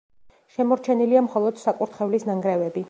შემორჩენილია 0.55 1.23
მხოლოდ 1.27 1.63
საკურთხევლის 1.67 2.31
ნანგრევები. 2.33 2.79